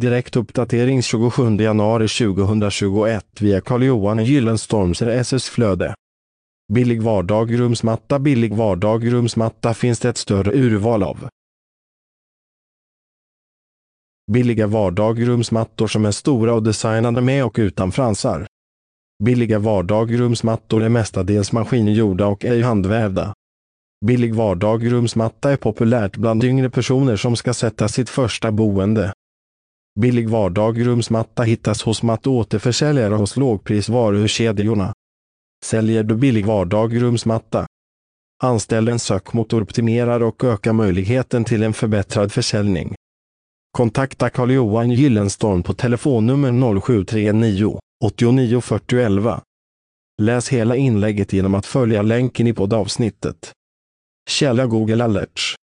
[0.00, 5.94] Direktuppdatering 27 januari 2021 via Carl-Johan Gyllenstorms RSS-flöde.
[6.72, 11.28] Billig vardagrumsmatta Billig vardagrumsmatta finns det ett större urval av.
[14.32, 18.46] Billiga vardagrumsmattor som är stora och designade med och utan fransar.
[19.24, 23.34] Billiga vardagrumsmattor är mestadels maskingjorda och ej handvävda.
[24.06, 29.12] Billig vardagrumsmatta är populärt bland yngre personer som ska sätta sitt första boende.
[30.00, 34.92] Billig vardagrumsmatta hittas hos mattåterförsäljare hos lågprisvarukedjorna.
[35.64, 37.66] Säljer du billig vardagrumsmatta?
[38.42, 42.94] Anställ en sökmotoroptimerare och ökar möjligheten till en förbättrad försäljning.
[43.72, 49.42] Kontakta Carl-Johan Gyllenstorm på telefonnummer 0739 89 40 11.
[50.22, 53.52] Läs hela inlägget genom att följa länken i poddavsnittet.
[54.30, 55.56] Källa Google Alerts